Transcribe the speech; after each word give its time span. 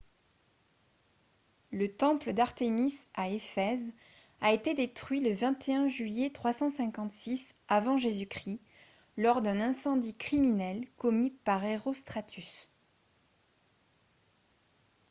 le 1.69 1.87
temple 1.95 2.33
d'artémis 2.33 2.99
à 3.13 3.29
ephèse 3.29 3.93
a 4.41 4.51
été 4.51 4.73
détruit 4.73 5.19
le 5.19 5.31
21 5.31 5.85
juillet 5.89 6.31
356 6.31 7.53
avant 7.67 7.97
j.-c. 7.97 8.59
lors 9.17 9.43
d'un 9.43 9.59
incendie 9.61 10.15
criminel 10.15 10.87
commis 10.97 11.29
par 11.29 11.63
herostratus 11.63 12.71